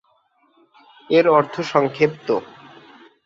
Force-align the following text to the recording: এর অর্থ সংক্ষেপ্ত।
এর 1.09 1.25
অর্থ 1.29 1.55
সংক্ষেপ্ত। 1.71 2.27